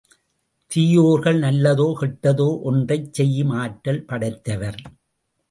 [0.71, 4.81] தீயோர்கள், நல்லதோ கெட்டதோ ஒன்றைச் செய்யும் ஆற்றுல் படைத்தவர்.